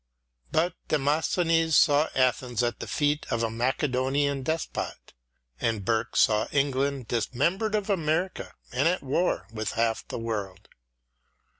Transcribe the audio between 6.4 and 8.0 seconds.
England dismembered of